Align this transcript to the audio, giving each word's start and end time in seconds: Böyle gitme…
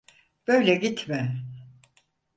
Böyle 0.47 0.75
gitme… 0.75 1.43